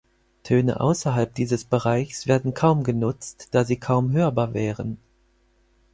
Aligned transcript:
Töne 0.41 0.79
außerhalb 0.79 1.31
dieses 1.35 1.63
Bereichs 1.63 2.25
werden 2.25 2.55
kaum 2.55 2.83
genutzt, 2.83 3.49
da 3.51 3.63
sie 3.65 3.77
kaum 3.77 4.13
hörbar 4.13 4.55
wären. 4.55 4.97